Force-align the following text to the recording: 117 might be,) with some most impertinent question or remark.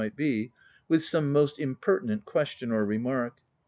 117 0.01 0.01
might 0.01 0.31
be,) 0.31 0.51
with 0.87 1.03
some 1.03 1.31
most 1.31 1.59
impertinent 1.59 2.25
question 2.25 2.71
or 2.71 2.83
remark. 2.83 3.37